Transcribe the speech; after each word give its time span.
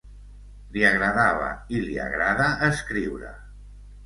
Li 0.77 0.85
agradava 0.91 1.49
i 1.75 1.83
li 1.83 1.99
agrada 2.07 2.49
escriure. 2.71 3.31